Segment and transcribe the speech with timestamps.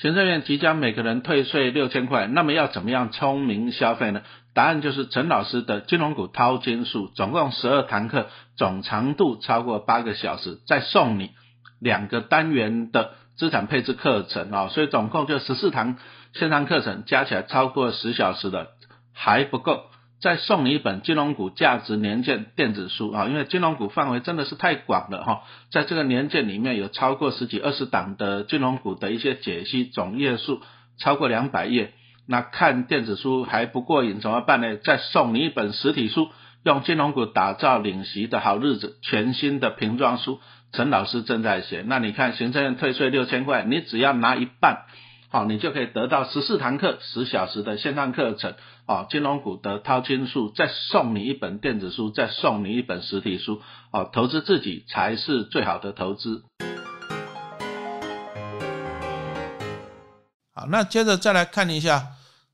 [0.00, 4.22] 行政院即将每个人退税六千块，那么要怎么样聪明消费呢？
[4.54, 11.32] 答案就是陈老师的金融股淘金术，总共十二堂课，总长度超过八个小时，再送你
[11.80, 15.96] 两个单元的资产配置课程啊，所以总共就十四堂
[16.32, 18.68] 线上课程，加起来超过十小时的
[19.12, 19.82] 还不够。
[20.20, 30.60] 再送你一本金融股价值年鉴电子书啊，因为金融股范围真的是太广了哈，在这个年鉴里面有超过十几二十档的金融股的一些解析，总页数
[30.98, 31.92] 超过两百页。
[32.26, 34.76] 那看电子书还不过瘾，怎么办呢？
[34.76, 36.28] 再送你一本实体书，
[36.62, 40.40] 用金融股打造领席的好日子，全新的瓶装书，
[40.72, 41.82] 陈老师正在写。
[41.86, 44.82] 那你看行政院退税六千块，你只要拿一半。
[45.30, 48.54] 好，你就可以得到十四堂课十小时的线上课程，
[48.86, 53.60] 哦，金融股的淘金术，再送你一本电子书，再送你一本实体书，
[53.92, 56.44] 哦，投资自己才是最好的投资。
[60.54, 62.06] 好，那接着再来看一下，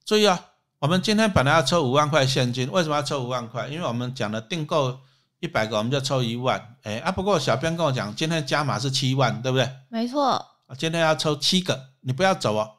[0.04, 0.41] 注意啊，
[0.80, 3.68] 我们今天本来要抽五万块现金，为什么要抽五万块？
[3.68, 4.99] 因为我们讲了订购
[5.38, 9.71] 一百个，我们就抽一万，哎啊，不过小编跟我讲，今天加码是七万，对不对？
[9.88, 10.45] 没错。
[10.77, 12.73] 今天要抽七个，你不要走哦。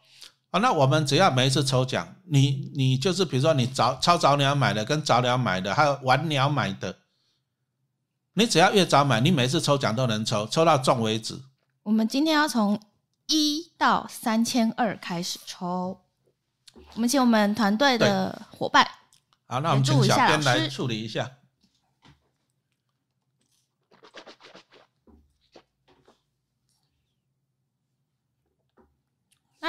[0.51, 6.95] 啊，那我们只要每一次抽奖，你你就是比如说你早超早鸟买的，跟早鸟买的，还有晚鸟买的，
[8.35, 11.37] 你只要越早买，你每次抽奖都能抽，抽到中为止。
[11.83, 12.79] 我们今天要从
[13.27, 15.99] 一到三千二开始抽，
[16.93, 18.87] 我们请我们团队的伙伴，
[19.47, 21.29] 好，那我们请小编来处理一下。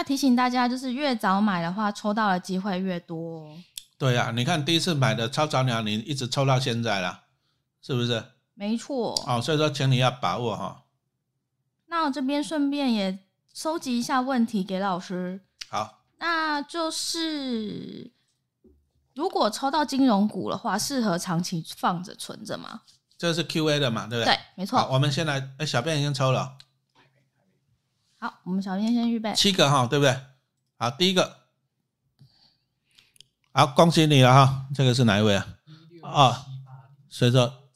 [0.07, 3.51] 提醒大家，就是越早买的话，抽到的机会越多。
[3.99, 7.25] 对呀，你看第一次买的超早鸟，你一直抽到现在了，
[7.83, 8.25] 是不是？
[8.55, 9.21] 没错。
[9.27, 10.85] 哦，所以说，请你要把握哈。
[11.89, 13.19] 那我这边顺便也
[13.53, 15.41] 收集一下问题给老师。
[15.69, 16.05] 好。
[16.19, 18.11] 那就是
[19.15, 22.83] 如果抽到金融股的话，适合长期放着存着吗？
[23.19, 24.33] 这是 Q A 的嘛，对不对？
[24.35, 24.86] 对，没错。
[24.91, 26.57] 我们先来，哎，小便已经抽了。
[28.27, 30.20] 好，我们小编先预备七个哈，对不对？
[30.79, 31.37] 好，第一个，
[33.53, 35.47] 好，恭喜你了哈，这个是哪一位啊？
[36.03, 36.47] 啊，
[37.09, 37.70] 所以说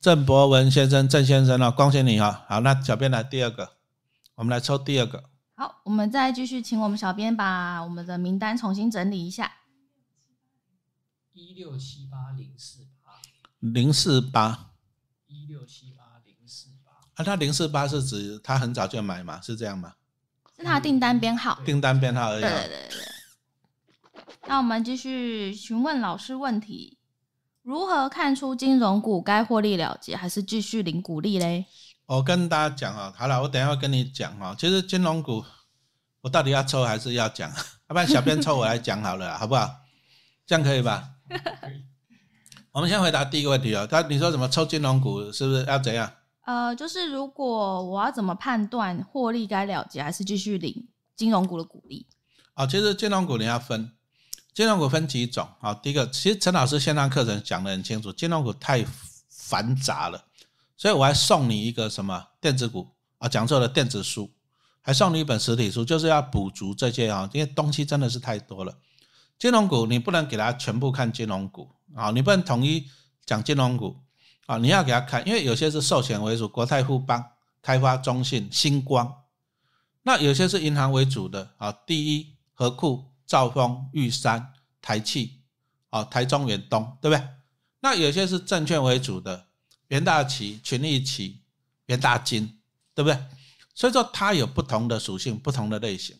[0.00, 2.44] 郑博文先生，郑先生啊，恭喜你哈。
[2.48, 3.76] 好，那小编来第二个，
[4.34, 5.22] 我们来抽第二个。
[5.54, 9.58] 好，我们再继续请我们小编把我们的名单重新整理一下。
[11.32, 13.12] 一六七八零四八
[13.60, 14.72] 零四八
[15.28, 15.96] 一六七。
[17.18, 19.40] 那他零四八是指他很早就买嘛？
[19.42, 19.92] 是这样吗？
[20.56, 21.58] 是他订单编号。
[21.64, 22.40] 订单编号而已。
[22.40, 23.08] 对对对对。
[24.46, 26.96] 那我们继续询问老师问题：
[27.62, 31.66] 如何看出金融股该获利了结，还是继续领股利嘞？
[32.06, 34.56] 我跟大家讲啊，好了，我等下会跟你讲啊。
[34.58, 35.44] 其实金融股，
[36.22, 37.50] 我到底要抽还是要讲？
[37.50, 37.56] 要
[37.92, 39.68] 不然小编抽我来讲好了，好不好？
[40.46, 41.10] 这样可以吧？
[42.72, 43.86] 我们先回答第一个问题哦。
[43.86, 46.10] 他你说怎么抽金融股，是不是要怎样？
[46.48, 52.06] 呃，就是如果我要怎么判断获利该了结，还是继续领金融股的股利？
[52.54, 53.92] 啊，其实金融股你要分，
[54.54, 55.74] 金融股分几种啊？
[55.74, 58.82] 第一个，其实陈老师线上课程讲的很清楚，金融股太
[59.28, 60.24] 繁杂了，
[60.74, 62.88] 所以我还送你一个什么电子股
[63.18, 64.30] 啊，讲错了电子书，
[64.80, 68.74] 还送你一本实体书，就是要补足这些啊，因为东西真的是太多了。
[69.38, 72.86] 金融股你不能给他全部看金融股啊，你不能统一
[73.26, 73.98] 讲金融股。
[74.48, 77.22] 啊，你要给他看，因为有些是寿险为主，国泰富邦、
[77.60, 79.24] 开发中信、星光，
[80.04, 85.42] 那有些是银行为主的啊，第一、和库、兆丰、玉山、台气，
[85.90, 87.28] 啊，台中远东，对不对？
[87.80, 89.48] 那有些是证券为主的，
[89.88, 91.42] 元大旗、群益旗、
[91.84, 92.58] 元大金，
[92.94, 93.22] 对不对？
[93.74, 96.16] 所以说它有不同的属性，不同的类型。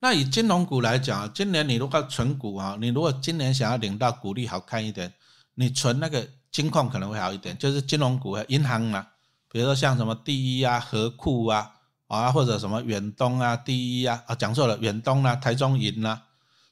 [0.00, 5.14] 那以金融股来讲啊，今年你如果存股啊，你如果今年想要领到股利好看一点，
[5.54, 6.28] 你存那个。
[6.50, 9.06] 金控可能会好一点，就是金融股、银行啊，
[9.50, 11.72] 比如说像什么第一啊、和库啊，
[12.08, 16.22] 啊或者什么远东啊、第一啊，啊讲错了，远东啊、台中银啊，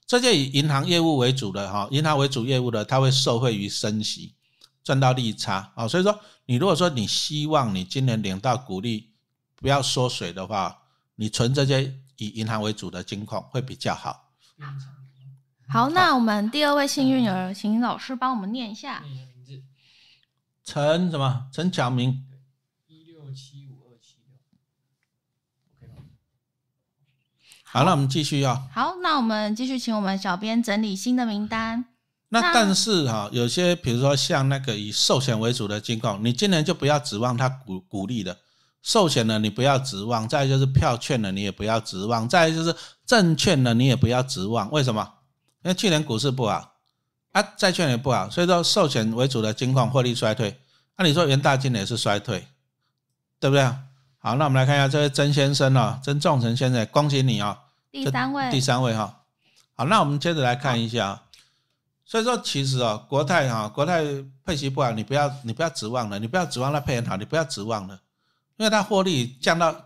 [0.07, 4.35] 这些以银行业务为主的哈，银行为主业务的，它会受惠于升息，
[4.83, 5.87] 赚到利差啊。
[5.87, 9.11] 所以说，你如果说你希望你今年领到股利
[9.55, 10.79] 不要缩水的话，
[11.15, 14.31] 你存这些以银行为主的金控会比较好。
[15.69, 19.05] 好，那我们第二位幸运儿，请老师帮我们念一下。
[20.71, 21.47] 陈什么？
[21.51, 22.27] 陈巧明，
[22.89, 24.19] 一六七五二七
[25.81, 25.89] 六。
[27.65, 28.69] 好，那我们继续啊。
[28.71, 31.87] 好，那我们继续请我们小编整理新的名单。
[32.29, 38.37] 那但是哈，有些比如说像那个以寿险为主的金控，你今年就不要指望它鼓鼓励的，
[38.83, 42.77] 寿险呢你不要指望，再就是票券呢你也不要指望，再就是
[43.07, 44.71] 证券呢你也不要指望。
[44.71, 45.15] 为什么？
[45.65, 46.75] 因为去年股市不好
[47.39, 50.59] 啊，债券也不好，所以说寿险为主的金矿获利衰退。
[50.97, 52.45] 那你说元大金也是衰退，
[53.39, 53.65] 对不对？
[54.19, 57.57] 好，那我们来看一下这位曾先生哦，曾仲成先生，恭喜你哦，
[57.93, 59.23] 第三位，第三位哈。
[59.77, 61.23] 好，那我们接着来看一下。
[62.05, 64.03] 所以说，其实哦，国泰哈，国泰
[64.45, 68.01] 配息不好，你不要你不要指望了，你不要指望它配很好，你不要指望了，
[68.57, 69.77] 因为它获利降到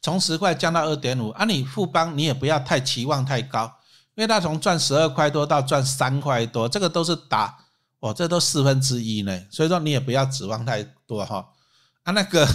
[0.00, 3.77] 从十块降到二点五，啊，你富邦你也不要太期望太高，
[4.18, 7.56] 因为它从赚十二块多到赚三块多，这个都是打
[8.00, 11.48] 哦，这都四分之一呢，所以说你也不要指望太多哈。
[12.02, 12.46] 啊，那个。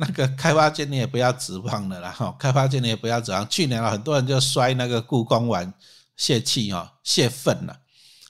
[0.00, 3.44] 那个开发金你也不要指望了啦，哈，开发金你也不要指望。
[3.48, 5.74] 去年啊，很多人就摔那个故宫丸
[6.16, 7.76] 泄气哈，泄愤了，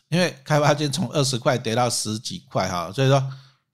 [0.09, 3.23] 因为开发金从二十块跌到十几块哈，所以说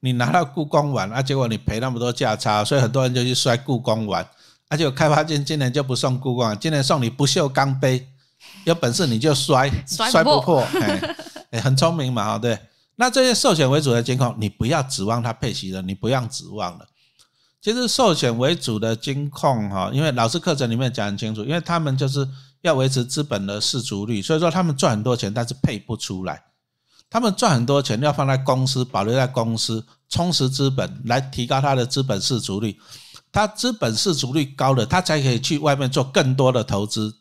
[0.00, 4.28] 你拿到故宫丸啊，结果你赔那么多价差，所以很多人就去摔故宫丸，
[4.69, 8.08] 而且开发金今年就不送故宫，今年送你不锈钢杯，
[8.64, 10.61] 有本事你就摔，摔不破，
[11.50, 12.58] 哎，很聪明嘛，哈，对。
[12.96, 16.87] 那这些寿险为主的监控，你不要指望它配息了，你不要指望了。
[17.61, 22.29] 其实寿险为主的金控哈，因为老师课程里面讲很清楚，因为他们就是
[22.62, 26.43] 要维持资本的市足率，所以说他们赚很多钱，但是配不出来。
[27.11, 32.79] 他们赚很多钱要放在公司，保留在公司，充实资本，来提高他的资本市足率。
[33.32, 37.14] 他资本市足率高了，他才可以去外面做更多的投资。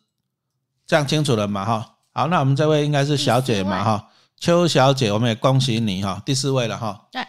[0.85, 1.65] 这样清楚了嘛？
[1.65, 3.83] 哈，好，那我们这位应该是小姐嘛？
[3.83, 4.09] 哈，
[4.39, 7.07] 邱小姐，我们也恭喜你哈，第四位了哈。
[7.12, 7.21] 对。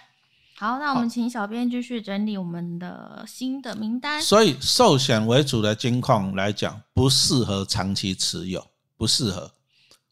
[0.57, 4.23] 好，那我们请小编继续整理我们的新的名单。
[4.23, 8.65] 所以，寿险为主的金矿来讲，不适合长期持有，
[8.97, 9.51] 不适合。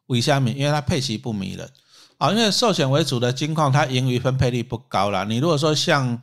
[0.06, 0.50] 为什么？
[0.50, 1.70] 因为它配息不迷人
[2.18, 2.32] 啊。
[2.32, 5.24] 因为寿险为主的金矿，它盈余分配率不高啦。
[5.24, 6.20] 你如果说像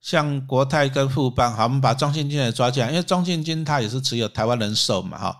[0.00, 5.36] 像国泰跟富邦，好，我们把中信金也抓进来，因为中信金它也是持有台湾人寿嘛，哈。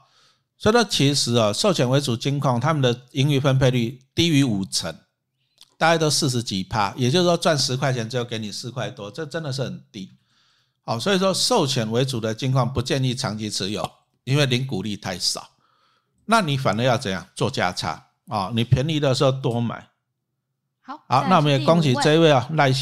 [0.56, 4.96] 所以说，其实啊，寿险为主金矿，他们的盈余分配率低于五成。
[5.76, 10.16] 大概都四十几趴，也就是说赚十块钱只有给你四块多，这真的是很低。
[10.82, 13.90] 好，所以说寿险为主的金矿不建议长期持有，
[14.22, 15.50] 因为零股利太少。
[16.26, 18.52] 那你反而要怎样做价差啊？
[18.54, 19.88] 你便宜的时候多买。
[20.80, 22.72] 好，好，那我们也恭喜这位啊赖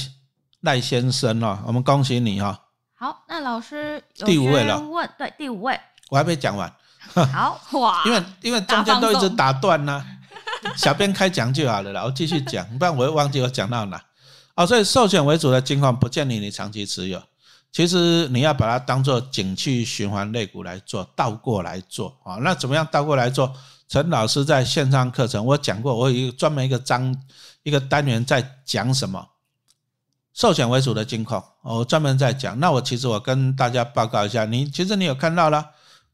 [0.61, 2.67] 赖先生啊，我们恭喜你哈。
[2.95, 5.81] 好，那老师第五位了，问对第五位，
[6.11, 6.73] 我还没讲完。
[7.33, 10.05] 好哇，因为因为中间都一直打断呢。
[10.77, 14.01] 小编开讲就好了啦，我继续讲，不然我会忘记我讲到哪。
[14.55, 17.21] 哦，所以寿险为主的金矿不建议你长期持有，
[17.73, 22.37] 其实你要把它当做景气循环类股来做，倒过来做啊。
[22.37, 23.53] 那怎么样倒过来做？
[23.89, 27.15] 陈老师在线上课程我讲过，我有一个专门一个章
[27.63, 29.27] 一个单元在讲什么
[30.33, 32.59] 寿险为主的金矿，我专门在讲。
[32.61, 35.71] 那我其实我跟大家报告一下，你其实你有看到了，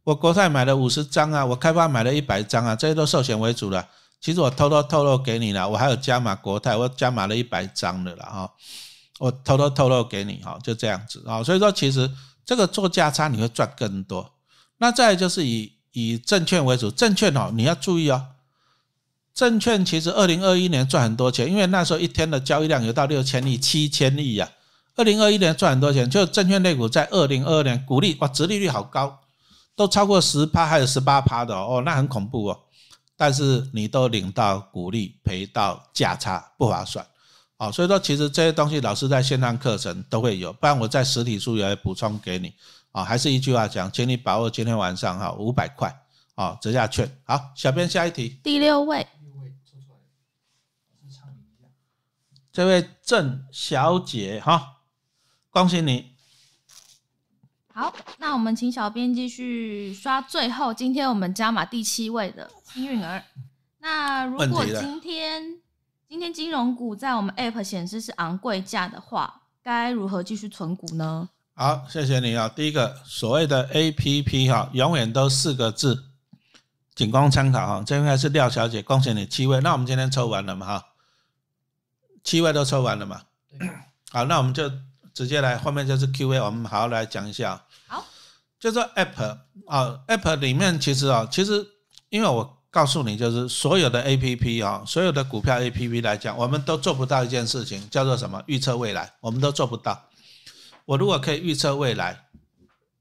[0.09, 3.87] 我国泰买了五十张啊，我开发买了一百张啊，这些都寿险为主的。
[4.23, 8.51] 其实我偷偷透露给你了，我还有加码国泰，我加码了一百张的了哈，
[9.19, 12.11] 我偷偷透露给你哈，就这样子啊，所以说其实
[12.47, 14.33] 这个做价差你会赚更多。
[14.79, 18.29] 那再就是以以证券为主，证券哦你要注意哦，
[19.35, 24.49] 证券其实二零二一年赚很多钱，因为那时候一天的交易量有到六千亿、七千亿呀。
[24.97, 29.18] 二零二一年赚很多钱，就证券类股在二零二二年股利哇，殖利率好高，
[29.79, 32.61] 都超过十趴，还有十八趴的哦，那很恐怖哦。
[33.17, 37.07] 但是你都领到股利，赔到价差，不划算，
[37.59, 42.53] 哦，所以说其实这些东西老师在线上课程都会有，不然我在实体书也会补充给你，
[42.91, 45.97] 啊，还是一句话讲，请你把握今天晚上哈五百块，
[46.35, 51.69] 啊折价券，好，小编下一题，第六位，六位抽出来，是唱名一下，
[52.53, 54.79] 这位郑小姐哈，
[55.51, 56.18] 恭喜你。
[57.79, 63.23] 好，那我们请小编继续刷最后，今天我们加码第七位的幸运儿。
[63.79, 65.45] 那如果今天
[66.09, 71.29] 今天金融股在我们 App 显示是昂贵价的话，该如何继续存股呢？
[71.55, 72.49] 好，谢谢你啊。
[72.49, 76.07] 第一个所谓的 APP 哈，永远都四个字，
[76.97, 77.85] 仅供参考哈。
[77.87, 79.61] 这应该是廖小姐，恭喜你七位。
[79.61, 80.85] 那我们今天抽完了嘛哈？
[82.25, 83.23] 七位都抽完了嘛？
[84.11, 84.69] 好，那我们就。
[85.19, 87.61] 直接来，后面就是 Q&A，我们好好来讲一下。
[87.89, 88.07] 好，
[88.61, 91.67] 就说 App 啊，App 里面其实啊，其实
[92.09, 98.41] 因为我告诉你，就是所有的 APP 啊，所有的股票 APP 来讲，我们都做不到一件事情，叫做什么？
[98.47, 100.01] 预测未来，我们都做不到。
[100.85, 102.27] 我如果可以预测未来，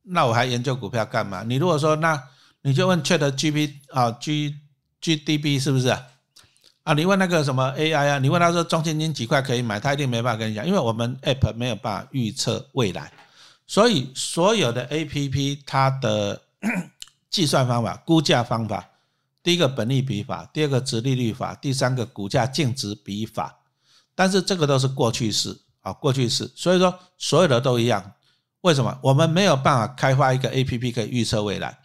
[0.02, 1.44] 那我还研究股票干嘛？
[1.44, 2.20] 你如果说那
[2.64, 4.56] 你就问 Chat GP 啊，G
[5.00, 5.90] GDB 是不是？
[5.90, 6.04] 啊，
[6.88, 13.12] 啊你问那个什么 AI 啊，你问他说中信金几块可以买，他一定没办法跟你讲，因为我们 App 没有办法预测未来，
[13.68, 16.42] 所以所有的 A P P 它的
[17.30, 18.90] 计算方法、估价方法，
[19.44, 23.60] 第一个本利比法，第二个值利率法，第三个股价净值比法，
[24.16, 26.50] 但是这个都是过去式啊，过去式。
[26.56, 28.14] 所以说所有的都一样。
[28.62, 28.98] 为什么？
[29.02, 31.78] 我们没有办法开发一个 A P P 可以预测未来。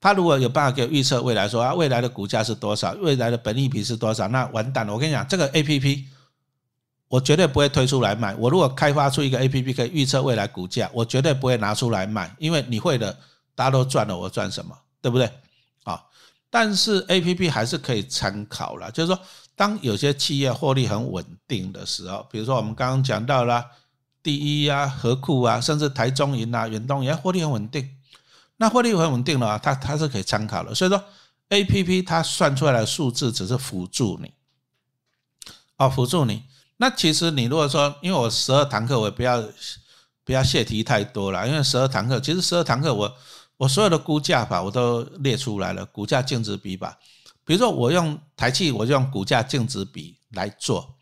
[0.00, 4.92] 他如果有办法给我预测未来，说啊未来的股价是多少，未来的本利比是多少，那完蛋了。
[4.92, 6.08] 我跟你讲，这个 A P P。
[7.08, 8.34] 我绝对不会推出来卖。
[8.34, 13.16] 我如果开发出一个 A P P 可以预测未来股价，我绝对不会拿出来卖，因为你会的，
[13.54, 14.76] 大家都赚了，我赚什么？
[15.00, 15.30] 对不对？
[15.84, 16.02] 啊，
[16.50, 18.90] 但是 A P P 还是可以参考了。
[18.90, 19.22] 就是说，
[19.54, 23.64] 当有些企业获利很稳定的时候，比如说我们刚刚讲到了
[24.20, 27.88] 第一啊、和库啊，甚至台中银啊、远东银，获利很稳定。
[28.58, 30.74] 那获利很稳定的话，它它是可以参考的。
[30.74, 31.04] 所以说
[31.50, 34.32] ，A P P 它算出来的数字只是辅助你，
[35.76, 36.44] 哦，辅助你。
[36.78, 39.42] 那其实你如果说，因为我十二堂课，我也不要
[40.24, 43.16] 不要泄题太多了，因为十二堂课，其实十二堂课我
[43.58, 46.98] 我所有的估价法我都列出来了，股价净值比吧。
[47.44, 50.95] 比如说我用台气，我就用股价净值比来做。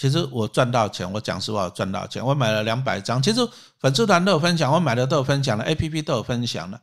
[0.00, 2.24] 其实我赚到钱，我讲实话，我赚到钱。
[2.24, 3.46] 我买了两百张，其实
[3.78, 6.80] 粉丝团都有分享，我买的都有分享的 A P P 都有分享的。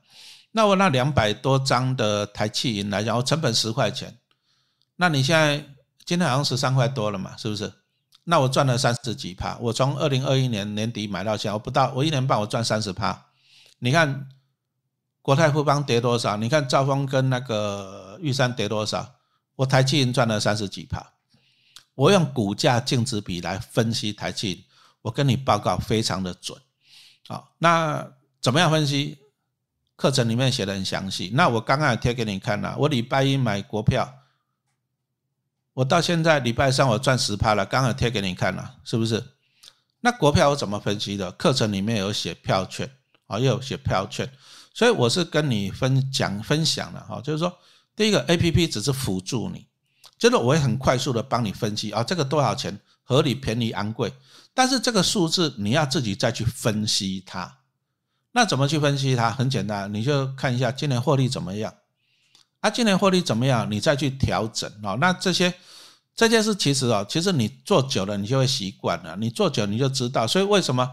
[0.51, 4.15] 那我那两百多张的台气银来讲，我成本十块钱。
[4.97, 5.57] 那你现在
[6.05, 7.73] 今天好像十三块多了嘛，是不是？
[8.23, 13.19] 那我赚了三十几趴，我从二零二一年年底买到现在，我不到我一年半我赚三十趴。
[13.79, 14.27] 你看
[15.23, 16.37] 国泰富邦跌多少？
[16.37, 19.15] 你看兆丰跟那个玉山跌多少？
[19.55, 21.03] 我台积银赚了三十几趴。
[21.97, 24.63] 我用股价净值比来分析台积，
[25.01, 26.55] 我跟你报告非常的准。
[27.27, 28.07] 好，那
[28.39, 29.17] 怎么样分析？
[29.95, 31.31] 课程里面写的很详细。
[31.33, 34.13] 那我刚刚也贴给你看了，我礼拜一买国票。
[35.73, 39.23] 我到现在礼拜三我赚十趴了，刚好贴给你看了，是不是？
[40.01, 41.31] 那国票我怎么分析的？
[41.31, 42.87] 课程里面有写票券
[43.25, 44.31] 啊，又有写票券，
[44.71, 47.51] 所以我是跟你分讲分享了哈，就是说，
[47.95, 49.65] 第一个 A P P 只是辅助你，
[50.17, 54.11] 就是我会很快速的帮你分析啊，这个多少钱，合理、便宜、昂贵，
[54.53, 57.59] 但是这个数字你要自己再去分析它。
[58.31, 59.31] 那怎么去分析它？
[59.31, 61.73] 很简单，你就看一下今年获利怎么样。
[62.59, 63.69] 啊，今年获利怎么样？
[63.71, 64.97] 你再去调整哦。
[64.99, 65.53] 那这些
[66.15, 69.15] 这件事其实哦，其实你做久了，你就会习惯了。
[69.17, 70.25] 你做久你就知道。
[70.25, 70.91] 所以为什么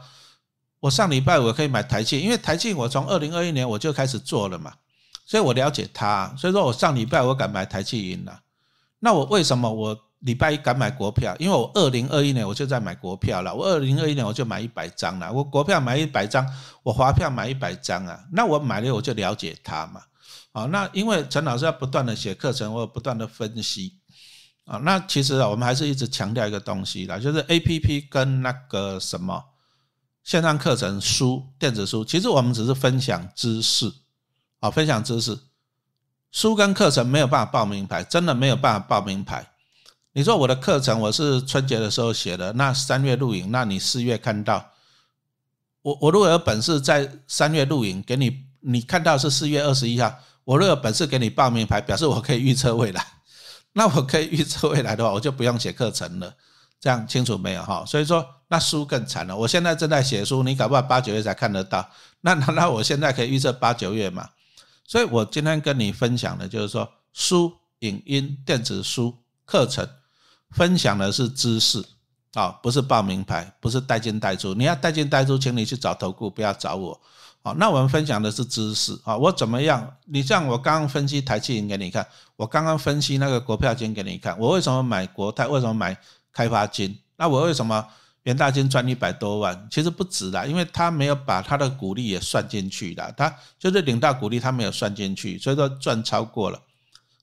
[0.81, 2.21] 我上礼拜我可以买台积？
[2.21, 4.75] 因为台积我从二零二一年我就开始做了嘛，
[5.26, 6.35] 所以我了解它。
[6.38, 8.40] 所以说我上礼拜我敢买台积银了。
[9.05, 11.37] 那我为什么我礼拜一敢买国票？
[11.39, 13.55] 因为我二零二一年我就在买国票了。
[13.55, 15.31] 我二零二一年我就买一百张了。
[15.31, 16.43] 我国票买一百张，
[16.83, 18.19] 我华票买一百张啊。
[18.33, 20.01] 那我买了我就了解它嘛。
[20.53, 23.93] 啊，那因为陈老师要不断的写课程，或不断的分析，
[24.65, 29.45] 啊，那其实啊，我们还是一直强调一个东西啦，就是 A P P 跟那个什么
[30.23, 33.93] 线上课程书、电子书，其实我们只是分享知识，
[34.61, 35.39] 啊，分享知识，
[36.35, 39.47] 书跟课程没有办法报名牌，真的没有办法报名牌。
[40.14, 44.73] 你说我的课程我是春节的时候写的，那三月录影，那你四月看到，
[45.83, 50.12] 我我如果有本事在三月录影给你，你看到是四月二十一号。
[50.43, 53.07] 我如果有本事给你报名牌，表示我可以预测未来，
[53.75, 56.35] 那我可以预测未来的话，我就不用写课程了。
[56.81, 57.85] 这样清楚没有哈？
[57.87, 59.37] 所以说那书更惨了。
[59.37, 61.88] 我现在正在写书，你搞不好八九月才看得到。
[62.23, 64.29] 那难道我现在可以预测八九月吗？
[64.85, 69.88] 所以我今天跟你分享的就是说，书、影音、电子书、课程，
[70.50, 71.85] 分享的是知识
[72.35, 74.55] 啊，不是报名牌，不是带进带出。
[74.55, 77.00] 你要带进带出，请你去找投顾，不要找我。
[77.43, 79.97] 好，那我们分享的是知识啊，我怎么样？
[80.07, 85.47] 你像我刚刚分析台积银给你看，我刚刚分析那个国票金给你看，我为什么买国泰？
[85.47, 85.99] 为什么买
[86.33, 86.99] 开发金？
[87.17, 87.87] 那我为什么
[88.25, 89.69] 元大金赚一百多万？
[89.71, 96.61] 其实不止啦，因为他没有把他的股利也算进去的，他就是领到股利，他没有算进去，所以说赚超过了。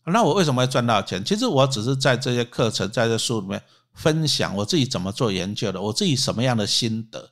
[0.06, 1.24] 那我为什么会赚到钱？
[1.24, 3.62] 其实我只是在这些课程，在这书里面
[3.94, 7.30] 分享我自己怎么做研究的，我自己什么样的心得。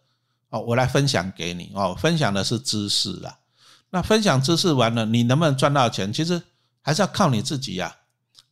[0.49, 3.37] 哦，我来分享给你哦，分享的是知识啦。
[3.91, 6.11] 那分享知识完了，你能不能赚到钱？
[6.11, 6.41] 其实
[6.81, 7.95] 还是要靠你自己呀。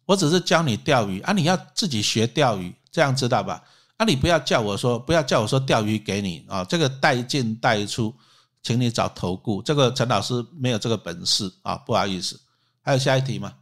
[0.06, 3.64] 我只是教你钓鱼啊，你要自己学钓鱼，这样知道吧？
[3.98, 6.64] 啊，你不要叫我说，不要叫我说钓鱼给你啊。
[6.64, 8.16] 这个带进带出，
[8.62, 9.62] 请你找投顾。
[9.62, 12.40] 这个陈老师没有这个本事啊，不好意思。
[12.82, 13.56] 还有下一题吗？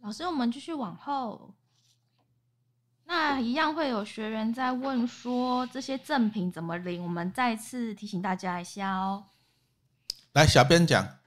[0.00, 1.54] 老师，我们继续往后。
[3.04, 7.02] 那一样会有学员在问说这些赠品怎么领？
[7.02, 9.24] 我们再次提醒大家一下哦。
[10.32, 11.18] 来，小编讲。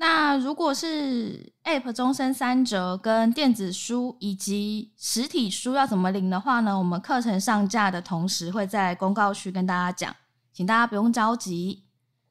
[0.00, 6.78] 那如果是 App 终身三折跟电子书以及实体书要怎么领的话呢？
[6.78, 10.14] 我们课程上架的同时会在公告区跟大家讲。
[10.52, 11.84] 请大家不用着急。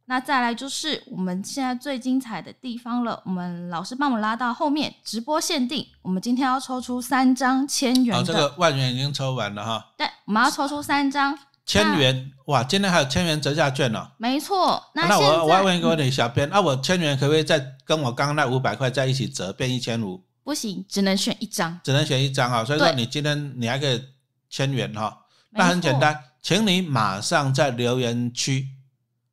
[0.05, 8.21] 那再来就是我们现在最精彩的地方了，我们老师帮我们拉到后面直播限定，我们今天要抽出三张千元的。
[8.21, 9.85] 哦，这个万元已经抽完了哈。
[9.97, 14.09] 对，我们要抽出三张千元，哇，今天还有千元折价券呢。
[14.17, 20.23] 没错，那我我要问一个问题，小编，那我千元可不可以再跟我刚刚那五百块在一起折，变一千五？
[20.43, 22.65] 不行，只能选一张，只能选一张啊。
[22.65, 24.01] 所以说你今天你还可以
[24.49, 28.69] 千元哈，那很简单，请你马上在留言区。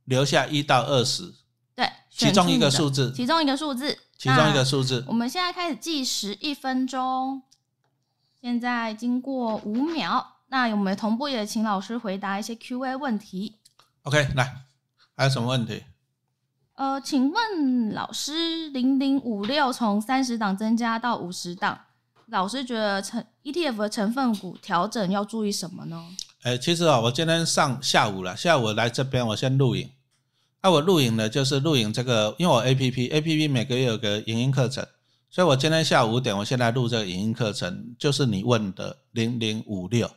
[0.07, 1.23] 留下一到二十，
[1.75, 5.03] 对，其中一个数字，其中一个数字，其中一个数字。
[5.09, 7.41] 我们现在开始计时一分钟，
[8.38, 13.56] 现在经过五秒，那我们同步也请老师回答一些 Q&A 问题。
[14.04, 14.58] OK，来，
[15.16, 15.82] 还有什么问题？
[16.75, 21.76] 呃，请问老师，零零五六从三十档增加到五十档，
[22.26, 26.00] 老师觉得成 ETF 的成分股调整要注意什么呢？
[26.42, 29.90] 哎，其实啊，我今天上下午了，下午来这边，我先录影。
[30.62, 34.87] 那我录影呢，就是录影这个，因为我 A P P A P P 每个月有个影音课程，
[35.30, 40.08] 所以我今天下午五点，我现在录这个影音课程，就是你问的零零五六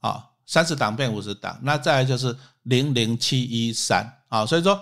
[0.00, 4.80] 啊，三十档变五十档，那再来就是零零七一三啊，所以说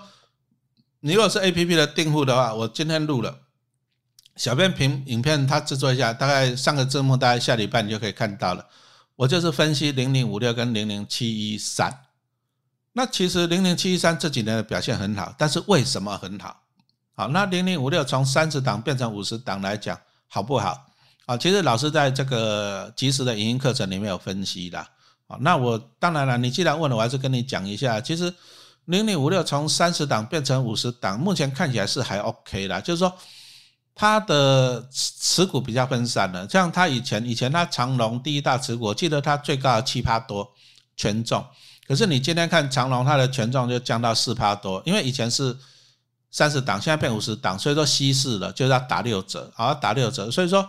[1.00, 3.38] 你如果是 A P P 的订户的话，我今天录了，
[4.36, 8.66] 小编屏影片它制作一下，大概上个字幕，大概下礼拜你就可以看到了。
[9.14, 11.90] 我就是分析零零五六跟零零七一三，
[12.92, 16.62] 那其实零零七一三这几年的表现很好，但是为什么很好？
[17.14, 20.86] 好，那零零五六从三十档变成五十档来讲，好不好？
[21.24, 24.86] 啊，其实老师在这个及时的影音课程里面有分析的。
[25.26, 28.32] 啊，那我当然了，你既然问了，我还是跟你讲一下，其实
[28.86, 33.12] 零零五六从三十档变成五十档，目前看起来是还 OK 啦，就是说。
[33.98, 40.46] 它的持股比较分散了，像它以前以前它长隆第一大持股，我记得它最高七趴多
[40.98, 41.42] 权重，
[41.88, 45.56] 可是你今天看长隆它的权重就降到四趴多，因为以前是
[46.30, 50.68] 三十档，现在变五十档，所以说稀释了，就是要打六折，好打六折，所以说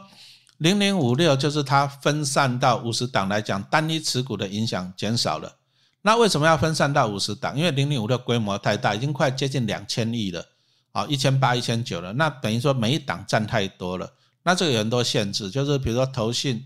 [0.57, 5.55] 零零五六就是它分散到五十档来讲，单一持股的影响减少了。
[6.01, 7.57] 那为什么要分散到五十档？
[7.57, 10.45] 因为零零五六规模太大，已经快接近两千亿了。
[10.93, 16.63] 啊，一千八、一千九了，那等于说每一档占太多了，那这个有很多限制，就是比如说投信，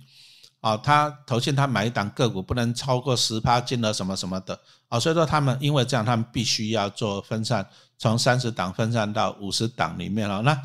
[0.61, 10.41] 啊，他投信他买一档个股不能超过十趴金额什么什么的，啊，所以说他们因为这样，他们必须要做分散，从三十档分散到五十档里面了。
[10.43, 10.57] 那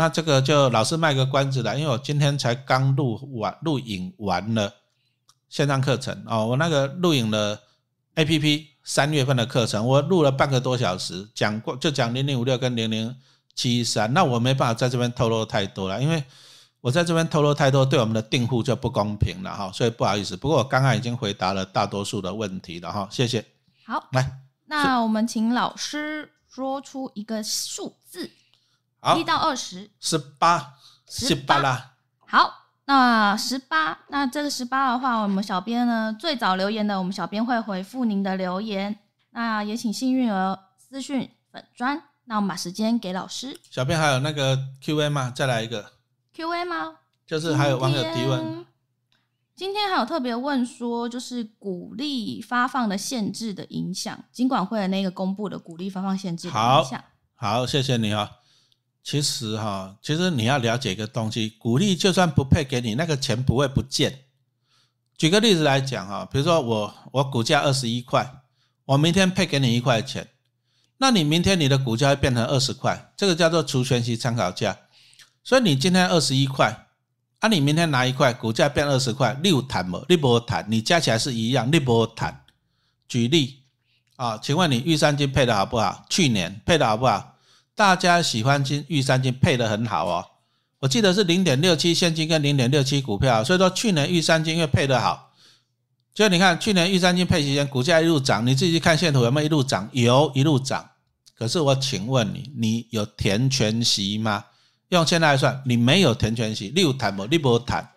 [0.00, 4.72] 那这个就老师卖个关子了，因为我今天才刚录完录影完了
[5.50, 7.60] 线上课程，哦，我那个录影的
[8.14, 8.66] A P P。
[8.82, 13.14] 三月份的课程，我录了半个多小时，讲过就讲零零五六跟零零
[13.54, 16.24] 七三，那我没办法在这边透露太多了，因为
[16.80, 20.34] 我在这边透露太多，对我们的订户就不公平了哈，所以不好意思。
[20.34, 23.44] 不过我刚刚已经回答了大多数的问题了哈，谢谢。
[23.84, 24.32] 好，来，
[24.66, 28.30] 那我们请老师说出一个数字，
[29.16, 30.74] 一到二十，十八，
[31.06, 31.92] 十八啦。
[32.26, 32.56] 好。
[32.86, 38.98] 那十八，那这个十八的话，我们小编呢最早留言的，我们小编会回复您的留言。
[39.30, 42.02] 那也请幸运儿私讯粉砖。
[42.24, 43.60] 那我们把时间给老师。
[43.70, 45.32] 小编还有那个 Q A 吗？
[45.32, 45.92] 再来一个
[46.34, 46.96] Q A 吗？
[47.24, 48.66] 就是还有网友提问。
[49.54, 57.04] 今天还有特别问说，就是鼓励发放的限制的影响，尽管会的那个公布的鼓励发放限制的影响。
[57.36, 58.28] 好，谢谢你啊。
[59.02, 64.20] 其实哈，其实你要了解一个东西，股利就算不配给你，那个钱不会不见。
[65.16, 68.42] 举个例子来讲哈，比如说我我股价二十一块，
[68.84, 70.28] 我明天配给你一块钱，
[70.98, 74.76] 那你明天你的股价会变成二十块，这个叫做除权息参考价。
[75.42, 76.86] 所以你今天二十一块，
[77.40, 82.44] 啊，你明天拿一块，股价变二十块，六谈嘛，六波谈，你加起来是一样，六波谈。
[83.08, 83.62] 举例
[84.16, 86.04] 啊，请问你玉山金配的好不好？
[86.08, 87.29] 去年配的好不好？
[87.80, 90.26] 大家喜欢金玉山金配的很好哦，
[90.80, 95.30] 我记得是零点六七现金跟零点六七股票，所以说去年玉山金因为配的好，
[96.12, 99.88] 就你看去年玉山金配期间股价一路涨，你自己去看线图有没有一路涨？
[99.92, 100.90] 有一路涨。
[101.34, 104.44] 可是我请问你，你有填全息吗？
[104.90, 107.88] 用现在来算，你没有填全息，你有谈不，你不谈。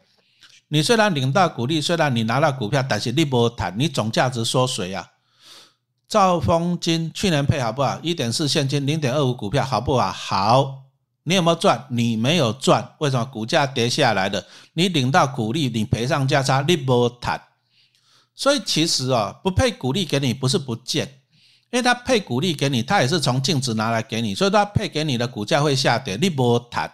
[0.69, 5.05] 你虽然领到股利，虽然你拿到股票，但是你不谈，你总价值缩水啊。
[6.13, 7.99] 兆丰金去年配好不好？
[8.03, 10.11] 一点四现金，零点二五股票好不好？
[10.11, 10.83] 好，
[11.23, 11.87] 你有没有赚？
[11.89, 13.25] 你没有赚，为什么？
[13.25, 17.41] 股价跌下来的，你领到股利，你赔上价差，你不谈。
[18.35, 21.07] 所以其实啊，不配股利给你不是不见，
[21.71, 26.93] 因为他配股利给你，他也是从净值拿来给你，所以他配给你的股价会下跌，你不谈。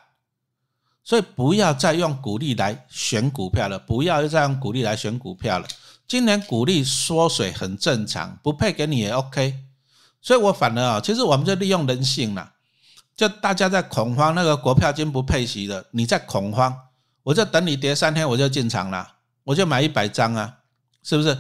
[1.04, 5.68] 所以不要再用股利来选股票了，不要再用股利来选股票了。
[6.10, 9.60] 今年股利缩水很正常，不配给你也 OK，
[10.20, 12.54] 所以我反而啊，其实我们就利用人性了，
[13.16, 16.76] 就大家在恐慌，那个国票金不配息的，你在恐慌，
[17.22, 19.08] 我就等你跌三天，我就进场了，
[19.44, 20.58] 我就买一百张啊，
[21.04, 21.38] 是不是？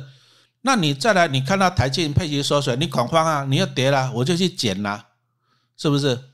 [0.61, 5.07] 那你再来，你看到台积配息缩水，你恐慌啊，你又跌了，我就去减啦，
[5.75, 6.25] 是不是？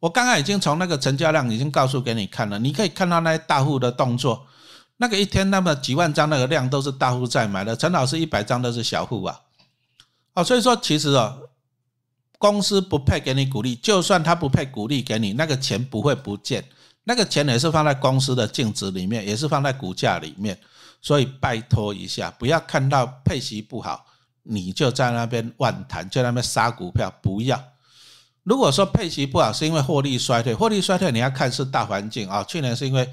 [0.00, 4.46] 我刚刚已经从那个成交量已经告诉给你看了，你可以看到那些大户的动作，
[4.98, 9.40] 那个一天那么几万张那个量都是大户在买的，陈老师一百张都是小户啊，
[10.34, 11.48] 哦，所以说其实哦，
[12.36, 16.64] 公司不配给你鼓励，就算他不配鼓励给你，那个钱不会不见，
[17.04, 20.58] 那个钱也是放在公司的净值里面，也是放在股价里面，
[21.00, 24.04] 所以拜托一下，不要看到配息不好，
[24.42, 27.62] 你就在那边乱谈，就在那边杀股票，不要。
[28.42, 32.42] 如果说配息不好是因为获利衰退，获利衰退你要看是大环境啊。
[32.42, 33.08] 去年是因为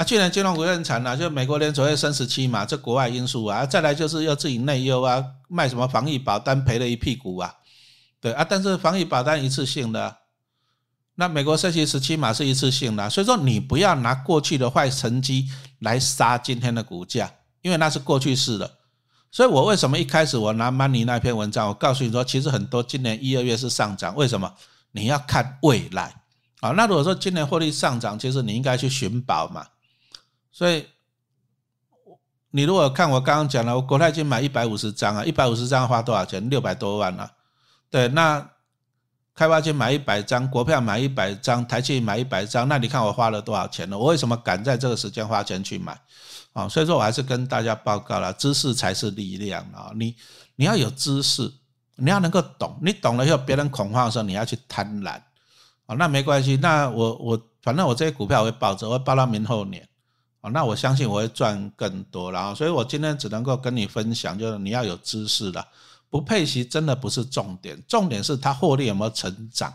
[0.00, 3.66] 啊，去年金融股很惨啊，就美国联储会升十七嘛，这国外因素啊。
[3.66, 7.54] 再来就是要自己内忧啊，卖什么防疫保单赔了一屁股啊，
[8.18, 8.42] 对啊。
[8.48, 10.16] 但是防疫保单一次性的，
[11.16, 15.46] 那美国升息十七码是一次性的，所以说你不要拿过去的坏成绩
[15.80, 18.78] 来杀今天的股价，因为那是过去式的。
[19.30, 24.50] 所以我为什么一开始我拿 money 那篇文章，我告诉你说，其实很多今年一二月是上涨，为什么？
[24.92, 26.22] 你要看未来
[26.60, 26.70] 啊。
[26.70, 29.66] 那如果说今年获利上涨，其实你应该去寻宝嘛。
[30.50, 30.86] 所以，
[32.50, 36.50] 你如果看我刚刚讲了，我国泰金买一百五十张啊，一百五十张花多少钱？
[36.50, 37.30] 六百多万啊。
[37.88, 38.50] 对，那
[39.34, 43.96] 开发金买一百张，国票买一百张，台积买一百张，那你看我花了多少钱呢？
[43.96, 45.98] 我为什么敢在这个时间花钱去买？
[46.52, 49.92] 啊，所以说我还是跟大家报告了，知识才是力量啊！
[49.94, 50.16] 你
[50.56, 51.48] 你要有知识，
[51.94, 55.10] 你要能够懂，你懂了以后，别人恐慌的时候，你要去贪婪
[55.86, 59.88] 啊，那没关系，那我我反正我这些股票我会抱着，我会抱到明后年
[60.40, 65.66] 啊，那我相信我会赚更多然后，所以我今天只能够跟你分享，就是你要有知识的，
[66.08, 69.72] 不配息真的不是重点，重点是它获利有没有成长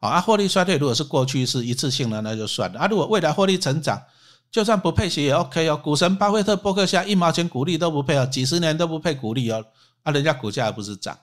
[0.00, 0.20] 啊？
[0.20, 4.02] 获利衰退如果是过去是一次性的，那就算了啊，如果未来获利成长。
[4.50, 9.64] 就算不配息也 OK 哦，股神巴菲特伯克夏一毛钱股利都不配哦，几十年都不配股利哦，
[10.02, 11.18] 啊，人家股价还不是涨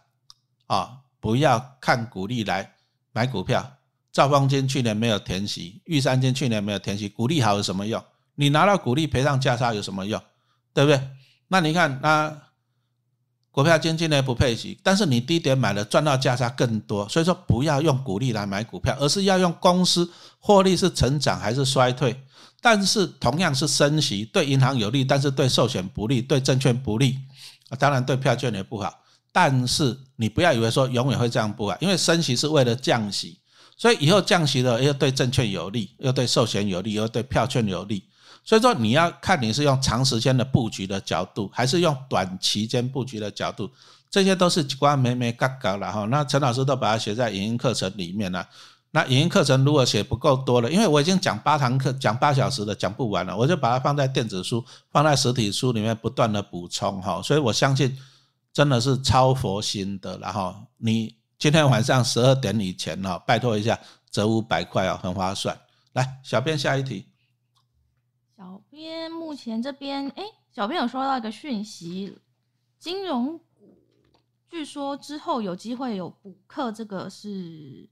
[0.65, 0.97] 啊？
[1.19, 2.73] 不要看股利来
[3.11, 3.73] 买股票。
[4.11, 8.03] 赵方金去年没有填息，玉山金去年没有填息，股利好有什么用？
[8.39, 10.19] 你拿到股利赔上价差有什么用？
[10.73, 11.09] 对不对？
[11.49, 12.33] 那你看那
[13.51, 22.15] 股票金今年不配息，但是你低点买了赚到价差更多，所以说不要用股利来买股票，而是要用公司获利是成长还是衰退。
[22.61, 27.17] 但是同样是升息，对银行有利，但是对寿险不利，对证券不利，
[27.67, 29.01] 啊，当然对票券也不好。
[29.33, 33.37] 但是你不要以为说永远会这样不好，因为升息是为了降息，
[33.75, 38.05] 所以以后降息了又对证券有利，又对寿险有利，又对票券有利。
[38.49, 43.69] 所以说你要看你是用长时间的布局的角度，还是用短期间布局的角度，
[44.09, 46.05] 这些都是关没没嘎嘎了哈。
[46.05, 48.43] 那陈老师都把它写在影音课程里面了。
[48.89, 57.21] 那影音课程如果写不够多了，因为我已经讲八堂课，讲八小时了，讲不完了，我就把它放在电子书，放在实体书里面不断的补充哈。
[57.21, 57.95] 所以我相信
[58.51, 63.77] 真的是超佛心的，然后你今天晚上十二点以前哈，拜托一下
[64.09, 65.55] 折五百块啊，很划算。
[65.93, 67.05] 来，小编下一题。
[68.39, 70.23] 小编目前这边哎，
[70.55, 72.17] 小编有收到一个讯息，
[72.79, 73.77] 金融股
[74.49, 77.89] 据说之后有机会有补课，这个是。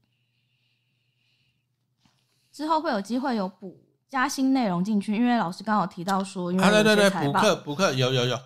[2.50, 8.40] 之后会有机会有补加新内容进去，因为老师刚好提到说，因为对对对，补课补课有有有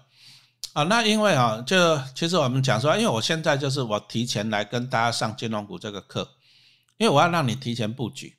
[0.72, 6.28] 啊，那因为啊，就其实我们讲说，因为我现在就是我提前来跟大家上金融股这个课，
[6.96, 8.36] 因为我要让你提前布局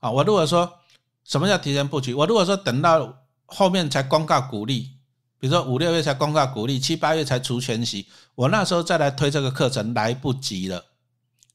[0.00, 0.10] 啊。
[0.10, 0.80] 我如果说
[1.26, 4.92] 什么叫提前布局，我如果说等到后面才公告股利，
[5.38, 10.84] 比如说五六月才公告股利，七八月才除权息，我那时候再来推这个课程来不及了，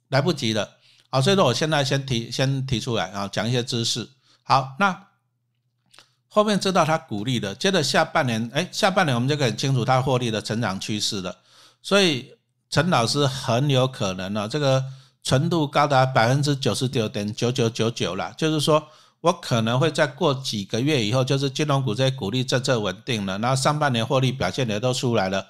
[0.09, 0.69] 来不及了。
[1.09, 4.07] 好，所以说我现在先提先提出来啊，讲一些知识。
[4.43, 5.07] 好，那
[6.27, 11.37] 后面知道他鼓励的，接着下半年，哎，下半年我们就很清楚他获利的成长趋势了。
[11.81, 12.31] 所以
[12.69, 14.83] 陈老师很有可能呢，这个
[15.23, 18.33] 纯度高达百分之九十九点九九九九了。
[18.37, 18.85] 就是说
[19.21, 25.45] 我可能会在过几个月以后，就是金融股这些股利政策稳定了，然后上半年获利表现也都出来了，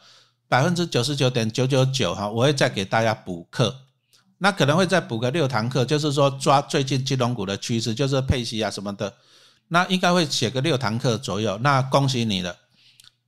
[0.47, 3.73] 百分之九十九点九九九哈，我会再给大家补课。
[4.39, 9.13] 那可能会再补个六堂课，就是说抓最近金融股的趋势，就是配息啊什么的。
[9.69, 11.57] 那应该会写个六堂课左右。
[11.59, 12.53] 那恭喜你了，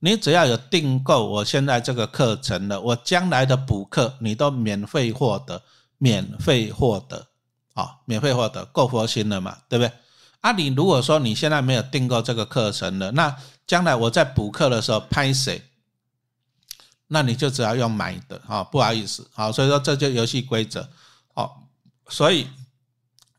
[0.00, 5.62] 你只要有订购我现在这个课程的，我将来的补课你都免费获得，
[5.96, 7.28] 免费获得
[7.72, 9.92] 啊，免费获得，够佛心了嘛，对不对？
[10.44, 13.34] 啊，你如果说你现在没有订购这个课程了，那
[13.66, 15.62] 将来我在补课的时候拍谁？
[17.06, 20.86] 那你就只要用买的啊，不好意思，好，所以说这就游戏规则，
[21.32, 21.62] 好，
[22.10, 22.46] 所以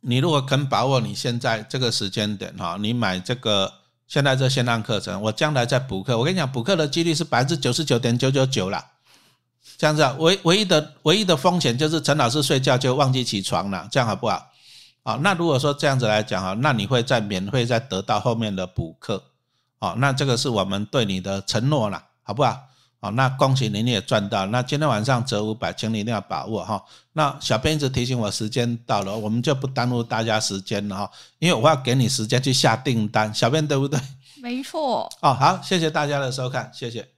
[0.02, 3.72] 你如果肯把握你现在这个时间点哈，你买这个
[4.08, 8.84] 现在这线上课程，我将来再补课，我跟你讲，补课的几率是百分之九十九点九九九了，
[9.78, 14.44] 这样子，唯唯一的唯一的风险就是陈老师睡觉就忘记起床了，这样好不好？
[15.06, 19.24] 啊，那如果说这样子来讲哈，那你会再免费再得到后面的补课，
[19.78, 22.60] 哦，那这个是我们对你的承诺了，好不好？
[23.00, 24.48] 好，那恭喜您，你也赚到。
[24.48, 26.84] 那今天晚上折五百，请你一定要把握哈。
[27.13, 34.00] 那小编一直提醒我时间到了，我们就不耽误大家时间了哈，因为我要给你时间去下订单，小编对不对？
[34.41, 35.08] 没错。
[35.22, 37.14] 哦，好，谢谢大家的收看，谢谢。